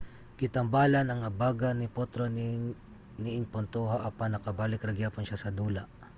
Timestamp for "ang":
1.09-1.21